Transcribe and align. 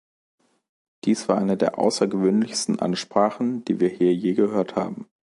Dies 1.03 1.29
war 1.29 1.37
eine 1.37 1.57
der 1.57 1.77
außergewöhnlichsten 1.77 2.79
Ansprachen, 2.79 3.63
die 3.65 3.79
wir 3.79 3.89
hier 3.89 4.15
je 4.15 4.33
gehört 4.33 4.75
haben. 4.75 5.07